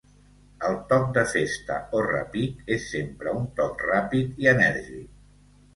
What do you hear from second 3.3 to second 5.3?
un toc ràpid i enèrgic.